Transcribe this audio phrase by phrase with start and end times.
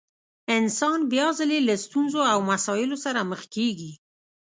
[0.57, 3.91] انسان بيا ځلې له ستونزو او مسايلو سره مخ کېږي.